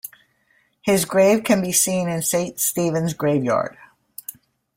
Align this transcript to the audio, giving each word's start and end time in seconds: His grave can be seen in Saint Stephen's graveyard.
His 0.81 1.05
grave 1.05 1.43
can 1.43 1.61
be 1.61 1.71
seen 1.71 2.09
in 2.09 2.23
Saint 2.23 2.59
Stephen's 2.59 3.13
graveyard. 3.13 3.77